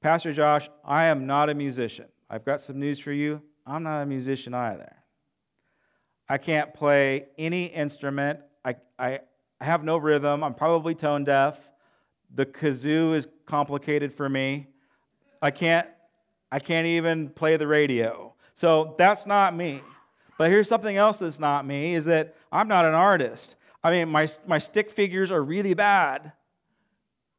[0.02, 2.06] Pastor Josh, I am not a musician.
[2.30, 3.42] I've got some news for you.
[3.66, 4.96] I'm not a musician either.
[6.28, 8.40] I can't play any instrument.
[8.64, 9.20] I, I,
[9.62, 10.44] I have no rhythm.
[10.44, 11.70] I'm probably tone deaf.
[12.34, 14.68] The kazoo is complicated for me.
[15.42, 15.88] I can't,
[16.52, 18.34] I can't even play the radio.
[18.54, 19.82] So that's not me.
[20.38, 23.56] But here's something else that's not me is that I'm not an artist.
[23.84, 26.34] I mean, my, my stick figures are really bad.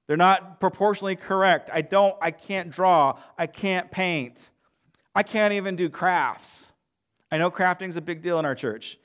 [0.06, 1.70] They're not proportionally correct.
[1.72, 3.18] I don't, I can't draw.
[3.36, 4.50] I can't paint.
[5.14, 6.72] I can't even do crafts.
[7.30, 8.98] I know crafting is a big deal in our church.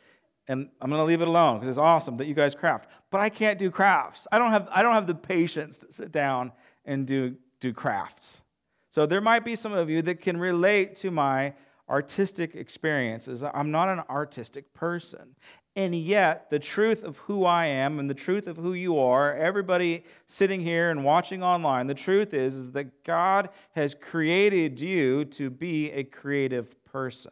[0.47, 2.89] And I'm going to leave it alone because it's awesome that you guys craft.
[3.09, 4.27] But I can't do crafts.
[4.31, 6.51] I don't have, I don't have the patience to sit down
[6.85, 8.41] and do, do crafts.
[8.89, 11.53] So there might be some of you that can relate to my
[11.91, 13.43] artistic experiences.
[13.43, 15.35] I'm not an artistic person.
[15.75, 19.35] And yet, the truth of who I am and the truth of who you are,
[19.35, 25.25] everybody sitting here and watching online, the truth is, is that God has created you
[25.25, 27.31] to be a creative person.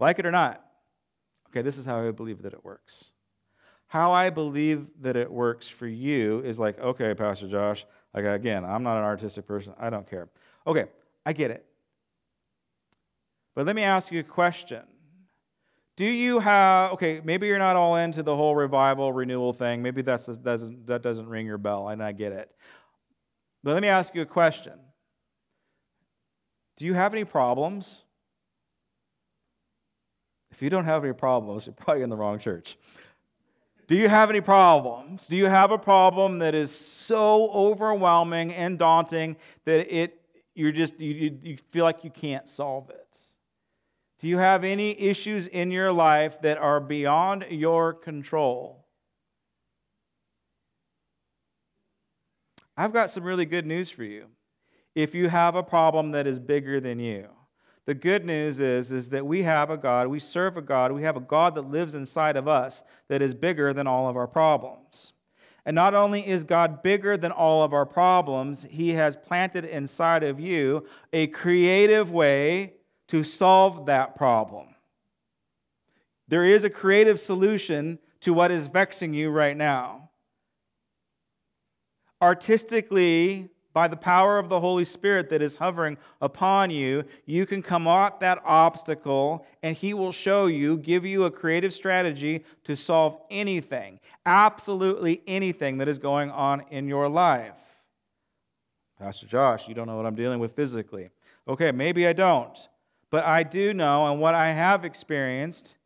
[0.00, 0.64] Like it or not.
[1.50, 3.10] Okay, this is how I believe that it works.
[3.86, 8.64] How I believe that it works for you is like, okay, Pastor Josh, like again,
[8.64, 9.74] I'm not an artistic person.
[9.78, 10.28] I don't care.
[10.66, 10.86] Okay,
[11.24, 11.64] I get it.
[13.54, 14.82] But let me ask you a question.
[15.96, 19.82] Do you have, okay, maybe you're not all into the whole revival renewal thing.
[19.82, 22.50] Maybe that's, doesn't, that doesn't ring your bell, and I get it.
[23.62, 24.72] But let me ask you a question.
[26.78, 28.02] Do you have any problems?
[30.50, 32.78] If you don't have any problems, you're probably in the wrong church.
[33.86, 35.26] Do you have any problems?
[35.26, 40.19] Do you have a problem that is so overwhelming and daunting that it
[40.54, 43.18] you're just you, you feel like you can't solve it?
[44.18, 48.84] Do you have any issues in your life that are beyond your control?
[52.76, 54.26] I've got some really good news for you.
[54.94, 57.28] If you have a problem that is bigger than you,
[57.86, 61.02] the good news is, is that we have a God, we serve a God, we
[61.02, 64.26] have a God that lives inside of us that is bigger than all of our
[64.26, 65.12] problems.
[65.70, 70.24] And not only is God bigger than all of our problems, He has planted inside
[70.24, 72.72] of you a creative way
[73.06, 74.74] to solve that problem.
[76.26, 80.10] There is a creative solution to what is vexing you right now.
[82.20, 87.62] Artistically, by the power of the Holy Spirit that is hovering upon you, you can
[87.62, 92.76] come at that obstacle and He will show you, give you a creative strategy to
[92.76, 97.54] solve anything, absolutely anything that is going on in your life.
[98.98, 101.10] Pastor Josh, you don't know what I'm dealing with physically.
[101.48, 102.58] Okay, maybe I don't.
[103.10, 105.76] But I do know, and what I have experienced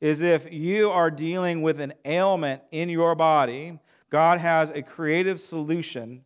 [0.00, 3.78] is if you are dealing with an ailment in your body,
[4.10, 6.24] God has a creative solution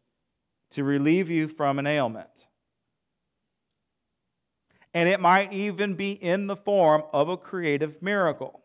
[0.71, 2.47] to relieve you from an ailment.
[4.95, 8.63] And it might even be in the form of a creative miracle.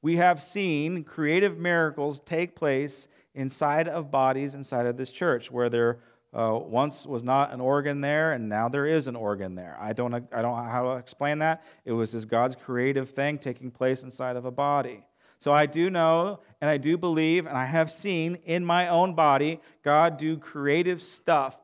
[0.00, 5.70] We have seen creative miracles take place inside of bodies inside of this church where
[5.70, 6.00] there
[6.34, 9.92] uh, once was not an organ there and now there is an organ there i
[9.92, 13.70] don't i don't know how to explain that it was just god's creative thing taking
[13.70, 15.02] place inside of a body
[15.42, 19.16] so I do know and I do believe and I have seen in my own
[19.16, 21.58] body God do creative stuff,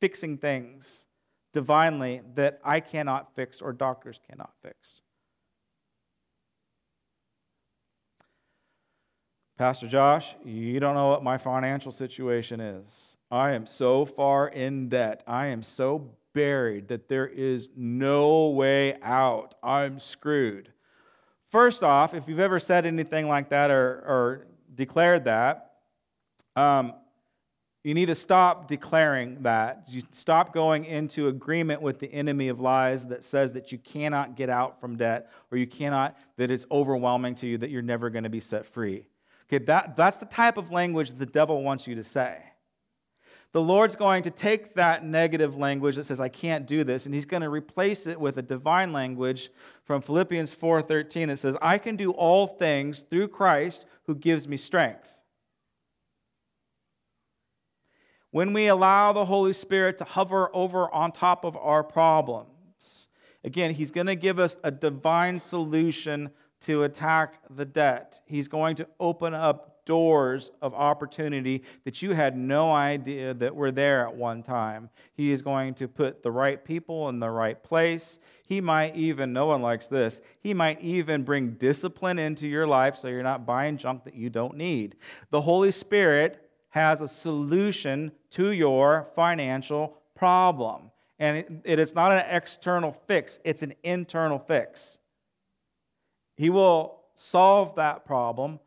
[0.00, 1.06] fixing things
[1.52, 5.00] divinely that I cannot fix or doctors cannot fix.
[9.58, 13.16] Pastor Josh, you don't know what my financial situation is.
[13.28, 15.24] I am so far in debt.
[15.26, 19.56] I am so buried that there is no way out.
[19.64, 20.70] I'm screwed.
[21.56, 25.76] First off, if you've ever said anything like that or, or declared that,
[26.54, 26.92] um,
[27.82, 29.86] you need to stop declaring that.
[29.88, 34.36] You stop going into agreement with the enemy of lies that says that you cannot
[34.36, 38.10] get out from debt or you cannot, that it's overwhelming to you, that you're never
[38.10, 39.06] going to be set free.
[39.48, 42.36] Okay, that, that's the type of language the devil wants you to say
[43.52, 47.14] the Lord's going to take that negative language that says, I can't do this, and
[47.14, 49.50] He's going to replace it with a divine language
[49.84, 54.56] from Philippians 4:13 that says, I can do all things through Christ who gives me
[54.56, 55.16] strength.
[58.30, 63.08] When we allow the Holy Spirit to hover over on top of our problems,
[63.42, 66.30] again, He's going to give us a divine solution
[66.62, 68.20] to attack the debt.
[68.26, 73.70] He's going to open up doors of opportunity that you had no idea that were
[73.70, 74.90] there at one time.
[75.14, 78.18] He is going to put the right people in the right place.
[78.46, 82.96] He might even, no one likes this, he might even bring discipline into your life
[82.96, 84.96] so you're not buying junk that you don't need.
[85.30, 90.90] The Holy Spirit has a solution to your financial problem.
[91.18, 94.98] And it, it is not an external fix, it's an internal fix.
[96.36, 98.60] He will solve that problem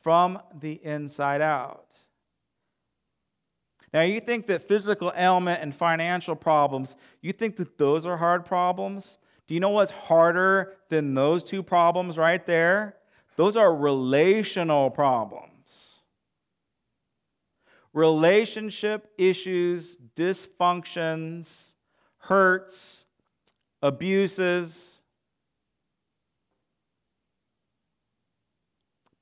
[0.00, 1.96] from the inside out.
[3.92, 8.44] Now, you think that physical ailment and financial problems, you think that those are hard
[8.44, 9.18] problems?
[9.48, 12.94] Do you know what's harder than those two problems right there?
[13.36, 15.96] Those are relational problems.
[17.92, 21.74] Relationship issues, dysfunctions,
[22.18, 23.06] hurts,
[23.82, 24.99] abuses,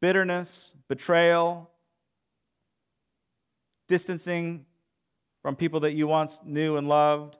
[0.00, 1.70] bitterness, betrayal,
[3.88, 4.66] distancing
[5.42, 7.36] from people that you once knew and loved.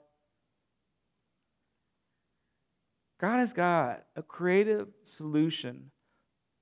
[3.19, 5.91] God has got a creative solution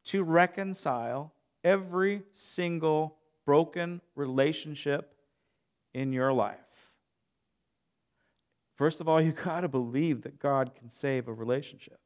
[0.06, 1.34] to reconcile
[1.64, 5.14] every single broken relationship
[5.94, 6.58] in your life.
[8.76, 12.00] First of all, you've got to believe that God can save a relationship.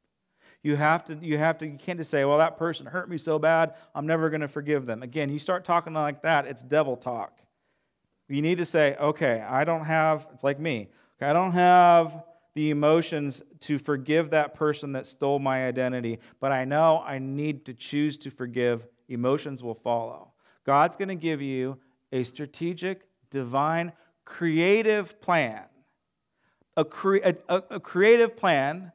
[0.62, 3.18] You have to, you have to, you can't just say, well, that person hurt me
[3.18, 5.02] so bad, I'm never going to forgive them.
[5.02, 7.38] Again, you start talking like that, it's devil talk.
[8.28, 10.88] You need to say, okay, I don't have, it's like me,
[11.18, 16.52] okay, I don't have the emotions to forgive that person that stole my identity, but
[16.52, 18.86] I know I need to choose to forgive.
[19.08, 20.32] Emotions will follow.
[20.64, 21.78] God's going to give you
[22.12, 23.92] a strategic, divine,
[24.24, 25.64] creative plan.
[26.76, 28.92] A, cre- a, a, creative plan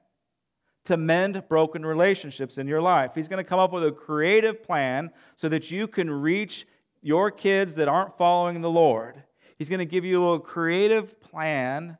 [0.87, 3.11] to mend broken relationships in your life.
[3.13, 6.65] He's going to come up with a creative plan so that you can reach
[7.01, 9.21] your kids that aren't following the Lord.
[9.57, 11.97] He's going to give you a creative plan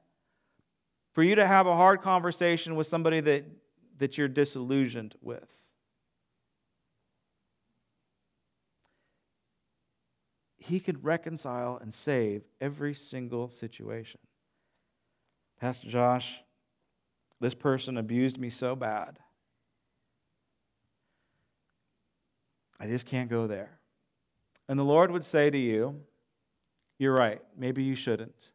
[1.12, 3.44] for you to have a hard conversation with somebody that,
[3.98, 5.52] that you're disillusioned with.
[10.58, 14.22] He can reconcile and save every single situation.
[15.60, 16.40] Pastor Josh,
[17.40, 19.20] this person abused me so bad.
[22.80, 23.80] I just can't go there.
[24.68, 26.02] And the Lord would say to you,
[27.00, 27.42] You're right.
[27.58, 28.52] Maybe you shouldn't.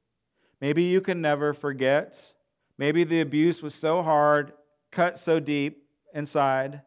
[0.60, 2.32] Maybe you can never forget.
[2.78, 4.52] Maybe the abuse was so hard,
[4.90, 6.82] cut so deep inside.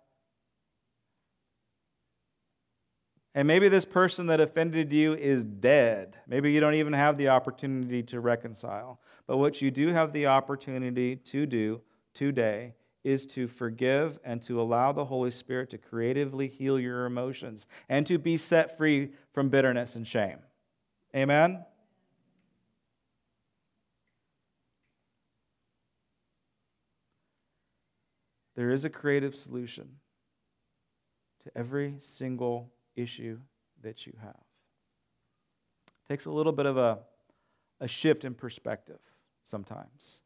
[3.35, 6.15] And maybe this person that offended you is dead.
[6.25, 9.01] Maybe you don't even have the opportunity to reconcile.
[9.27, 11.81] But what you do have the opportunity to do
[12.13, 17.67] today is to forgive and to allow the Holy Spirit to creatively heal your emotions
[17.89, 20.39] and to be set free from bitterness and shame.
[21.13, 21.65] Amen?
[28.55, 29.97] There is a creative solution
[31.43, 33.39] to every single issue
[33.81, 34.43] that you have.
[36.07, 36.99] takes a little bit of a,
[37.79, 38.99] a shift in perspective
[39.43, 40.21] sometimes.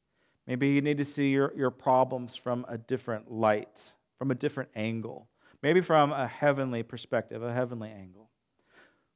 [0.47, 4.69] Maybe you need to see your, your problems from a different light, from a different
[4.75, 5.27] angle,
[5.61, 8.29] maybe from a heavenly perspective, a heavenly angle.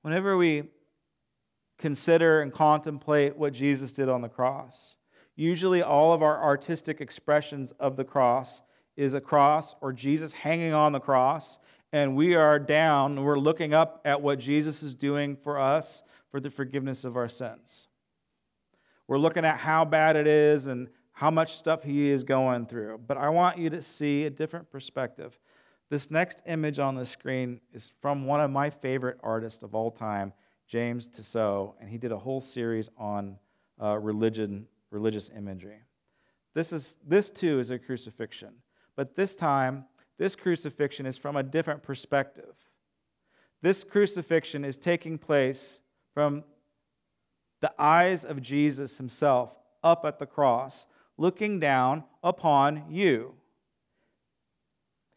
[0.01, 0.63] Whenever we
[1.79, 4.95] consider and contemplate what Jesus did on the cross,
[5.35, 8.61] usually all of our artistic expressions of the cross
[8.95, 11.59] is a cross or Jesus hanging on the cross,
[11.93, 16.01] and we are down, and we're looking up at what Jesus is doing for us
[16.31, 17.87] for the forgiveness of our sins.
[19.07, 23.01] We're looking at how bad it is and how much stuff he is going through.
[23.05, 25.39] But I want you to see a different perspective.
[25.91, 29.91] This next image on the screen is from one of my favorite artists of all
[29.91, 30.33] time,
[30.67, 33.37] James Tissot, and he did a whole series on
[33.79, 35.81] uh, religion, religious imagery.
[36.55, 38.55] This, is, this too is a crucifixion,
[38.95, 39.85] but this time,
[40.17, 42.55] this crucifixion is from a different perspective.
[43.61, 45.79] This crucifixion is taking place
[46.13, 46.43] from
[47.61, 50.85] the eyes of Jesus himself up at the cross,
[51.17, 53.35] looking down upon you.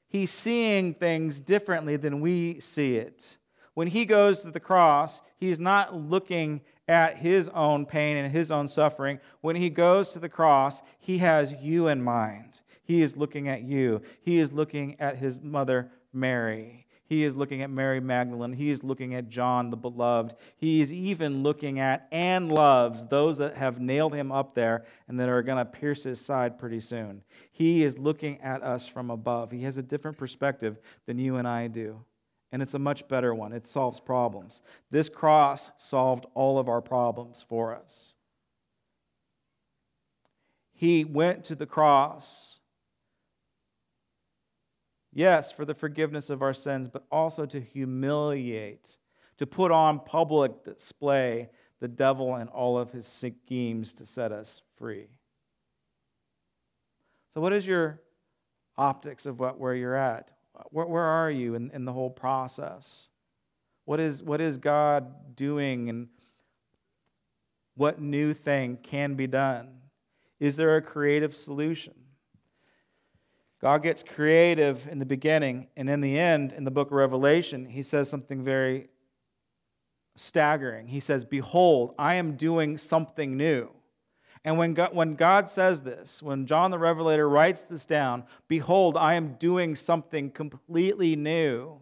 [0.09, 3.39] He's seeing things differently than we see it.
[3.75, 8.51] When he goes to the cross, he's not looking at his own pain and his
[8.51, 9.19] own suffering.
[9.41, 12.61] When he goes to the cross, he has you in mind.
[12.87, 14.01] He is looking at you.
[14.23, 16.87] He is looking at his mother, Mary.
[17.09, 18.53] He is looking at Mary Magdalene.
[18.53, 20.35] He is looking at John the beloved.
[20.57, 25.19] He is even looking at and loves those that have nailed him up there and
[25.19, 27.23] that are going to pierce his side pretty soon.
[27.53, 29.51] He is looking at us from above.
[29.51, 32.05] He has a different perspective than you and I do.
[32.53, 33.53] And it's a much better one.
[33.53, 34.63] It solves problems.
[34.91, 38.15] This cross solved all of our problems for us.
[40.73, 42.56] He went to the cross
[45.17, 48.99] Yes, for the forgiveness of our sins, but also to humiliate,
[49.39, 51.49] to put on public display
[51.81, 55.07] the devil and all of his schemes to set us free.
[57.33, 58.03] So, what is your
[58.77, 60.33] optics of what, where you're at?
[60.69, 63.09] Where, where are you in, in the whole process?
[63.87, 66.09] What is, what is God doing and
[67.75, 69.79] what new thing can be done?
[70.41, 71.95] Is there a creative solution?
[73.67, 77.67] God gets creative in the beginning, and in the end, in the book of Revelation,
[77.67, 78.87] he says something very
[80.15, 80.87] staggering.
[80.87, 83.71] He says, Behold, I am doing something new.
[84.45, 88.97] And when God, when God says this, when John the Revelator writes this down, Behold,
[88.97, 91.81] I am doing something completely new,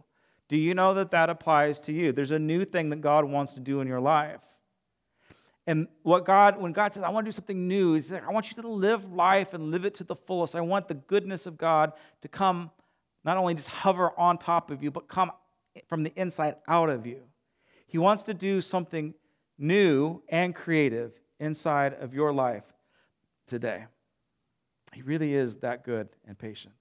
[0.48, 2.12] do you know that that applies to you?
[2.12, 4.40] There's a new thing that God wants to do in your life.
[5.66, 8.30] And what God, when God says, I want to do something new, He's like, I
[8.32, 10.54] want you to live life and live it to the fullest.
[10.54, 11.92] I want the goodness of God
[12.22, 12.70] to come,
[13.24, 15.32] not only just hover on top of you, but come
[15.88, 17.22] from the inside out of you.
[17.86, 19.14] He wants to do something
[19.58, 22.64] new and creative inside of your life
[23.46, 23.86] today.
[24.92, 26.74] He really is that good and patient.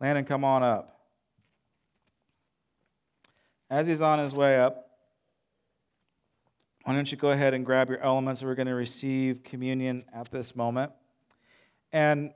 [0.00, 1.00] Landon, come on up.
[3.70, 4.93] As he's on his way up,
[6.84, 8.42] why don't you go ahead and grab your elements?
[8.42, 10.92] We're going to receive communion at this moment.
[11.92, 12.32] And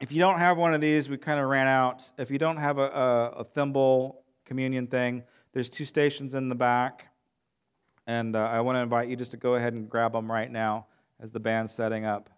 [0.00, 2.10] if you don't have one of these, we kind of ran out.
[2.16, 6.54] If you don't have a, a, a thimble communion thing, there's two stations in the
[6.54, 7.08] back.
[8.06, 10.50] And uh, I want to invite you just to go ahead and grab them right
[10.50, 10.86] now
[11.20, 12.30] as the band's setting up.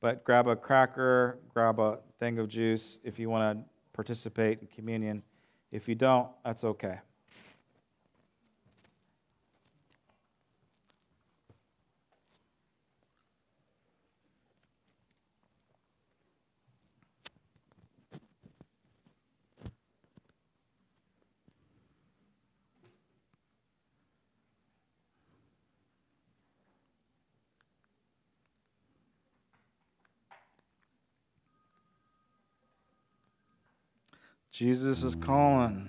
[0.00, 4.68] But grab a cracker, grab a thing of juice if you want to participate in
[4.68, 5.22] communion.
[5.72, 6.98] If you don't, that's okay.
[34.56, 35.86] Jesus is calling.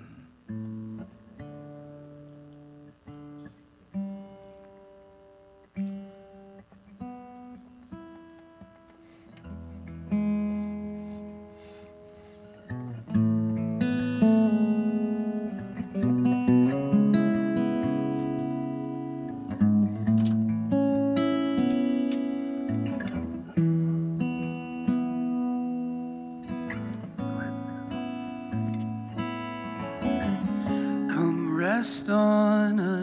[31.87, 32.96] Rest on us.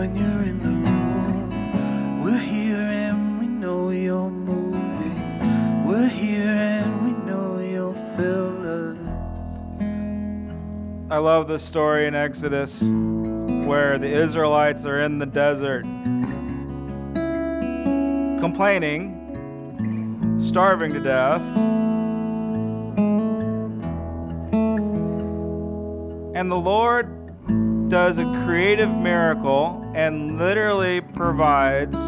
[0.00, 5.84] When you're in the room, we're here and we know you're moving.
[5.84, 8.96] We're here and we know you'll fill us.
[11.10, 12.80] I love the story in Exodus
[13.68, 15.82] where the Israelites are in the desert
[18.40, 19.18] complaining,
[20.42, 21.42] starving to death.
[26.34, 31.98] And the Lord does a creative miracle and literally provides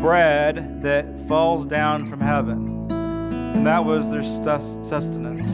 [0.00, 2.90] bread that falls down from heaven.
[2.90, 5.50] And that was their sustenance.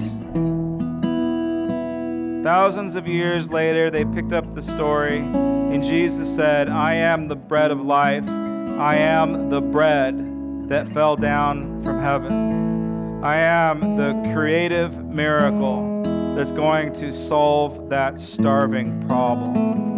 [2.45, 7.37] Thousands of years later, they picked up the story, and Jesus said, I am the
[7.37, 8.29] bread of life.
[8.29, 13.23] I am the bread that fell down from heaven.
[13.23, 16.03] I am the creative miracle
[16.35, 19.92] that's going to solve that starving problem.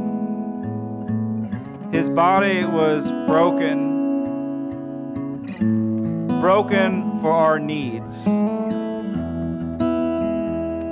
[1.95, 3.91] His body was broken,
[6.41, 8.27] broken for our needs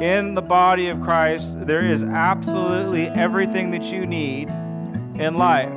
[0.02, 5.72] in the body of Christ, there is absolutely everything that you need in life.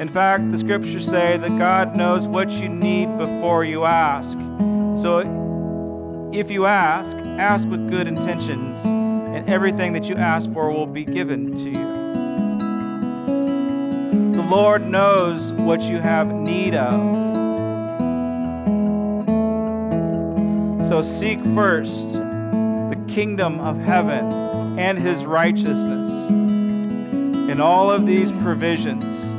[0.00, 4.38] In fact, the scriptures say that God knows what you need before you ask.
[5.00, 10.86] So if you ask, ask with good intentions, and everything that you ask for will
[10.86, 12.03] be given to you.
[14.50, 17.24] Lord knows what you have need of.
[20.86, 26.28] So seek first the kingdom of heaven and his righteousness.
[26.30, 29.30] In all of these provisions,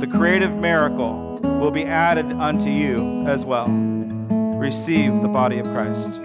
[0.00, 3.68] the creative miracle will be added unto you as well.
[3.68, 6.20] Receive the body of Christ.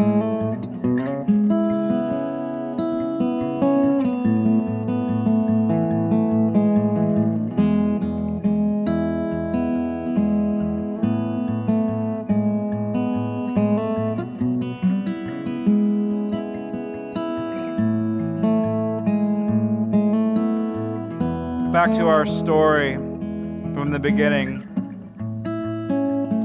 [22.48, 24.64] Story from the beginning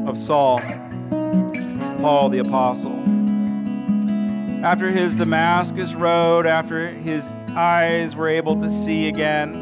[0.04, 0.60] of Saul,
[2.00, 2.98] Paul the Apostle.
[4.64, 9.54] After his Damascus road, after his eyes were able to see again,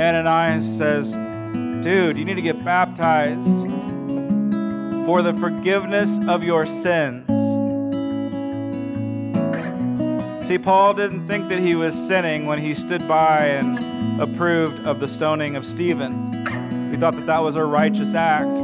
[0.00, 1.12] Ananias says,
[1.84, 3.68] Dude, you need to get baptized
[5.06, 7.28] for the forgiveness of your sins.
[10.44, 15.00] See, Paul didn't think that he was sinning when he stood by and approved of
[15.00, 16.32] the stoning of Stephen.
[16.90, 18.58] He thought that that was a righteous act.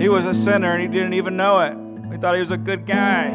[0.00, 1.76] He was a sinner and he didn't even know it.
[2.12, 3.30] He thought he was a good guy.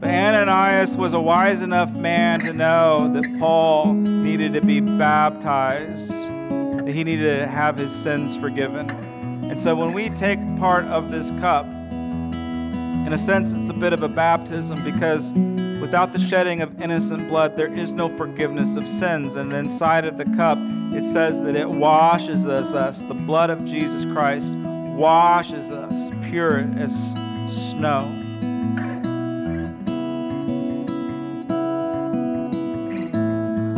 [0.00, 6.10] But Ananias was a wise enough man to know that Paul needed to be baptized,
[6.10, 8.90] that he needed to have his sins forgiven.
[8.90, 11.66] And so when we take part of this cup,
[13.06, 15.32] in a sense, it's a bit of a baptism because
[15.80, 19.36] without the shedding of innocent blood, there is no forgiveness of sins.
[19.36, 20.58] And inside of the cup,
[20.92, 23.02] it says that it washes us, us.
[23.02, 26.94] The blood of Jesus Christ washes us pure as
[27.70, 28.08] snow.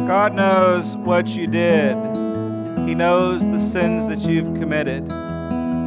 [0.06, 1.96] God knows what you did.
[2.86, 5.08] He knows the sins that you've committed.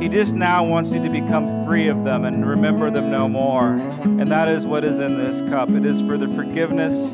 [0.06, 3.70] He just now wants you to become free of them and remember them no more.
[3.70, 5.68] And that is what is in this cup.
[5.70, 7.14] It is for the forgiveness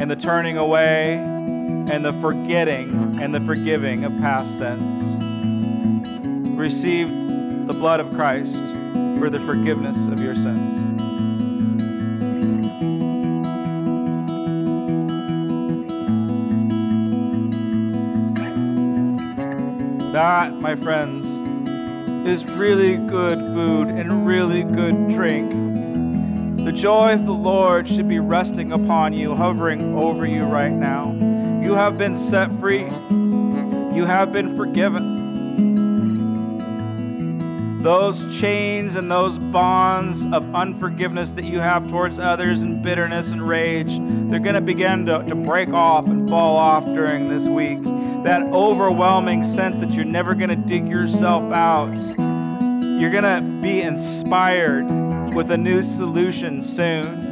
[0.00, 5.14] and the turning away and the forgetting and the forgiving of past sins.
[6.58, 7.10] Receive
[7.66, 8.64] the blood of Christ
[9.18, 10.85] for the forgiveness of your sins.
[20.16, 21.26] That, my friends,
[22.26, 25.50] is really good food and really good drink.
[26.64, 31.12] The joy of the Lord should be resting upon you, hovering over you right now.
[31.62, 35.12] You have been set free, you have been forgiven.
[37.82, 43.46] Those chains and those bonds of unforgiveness that you have towards others and bitterness and
[43.46, 43.98] rage,
[44.30, 47.95] they're going to begin to, to break off and fall off during this week.
[48.26, 51.94] That overwhelming sense that you're never going to dig yourself out.
[52.98, 57.22] You're going to be inspired with a new solution soon.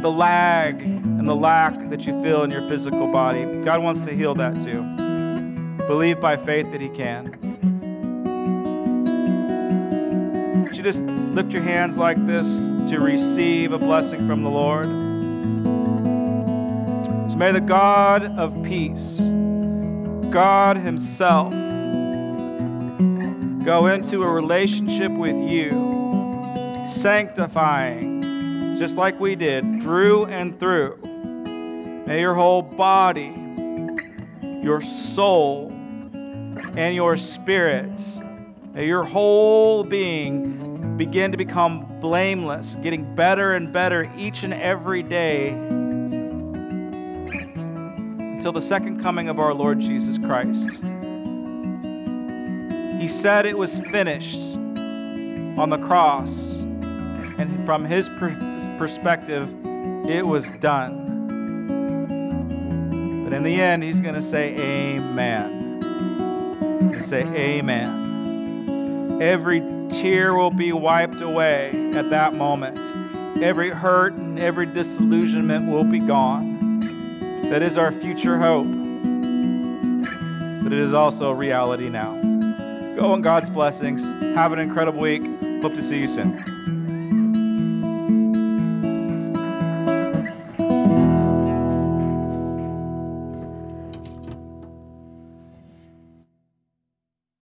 [0.00, 4.12] The lag and the lack that you feel in your physical body, God wants to
[4.14, 4.84] heal that too.
[5.88, 7.32] Believe by faith that He can.
[10.62, 12.46] Would you just lift your hands like this
[12.92, 15.01] to receive a blessing from the Lord?
[17.32, 19.18] So may the God of peace,
[20.30, 21.50] God Himself,
[23.64, 25.70] go into a relationship with you,
[26.86, 30.98] sanctifying, just like we did, through and through.
[32.06, 33.34] May your whole body,
[34.62, 37.98] your soul, and your spirit,
[38.74, 45.02] may your whole being begin to become blameless, getting better and better each and every
[45.02, 45.71] day
[48.42, 50.82] until the second coming of our Lord Jesus Christ.
[53.00, 54.56] He said it was finished
[55.56, 56.58] on the cross,
[57.38, 58.34] and from his per-
[58.78, 59.48] perspective,
[60.08, 60.98] it was done.
[63.22, 65.80] But in the end, he's going to say, Amen
[66.80, 69.22] and say, Amen.
[69.22, 72.80] Every tear will be wiped away at that moment.
[73.40, 76.51] Every hurt and every disillusionment will be gone.
[77.52, 78.66] That is our future hope.
[80.64, 82.14] But it is also a reality now.
[82.96, 84.10] Go in God's blessings.
[84.34, 85.20] Have an incredible week.
[85.60, 86.81] Hope to see you soon.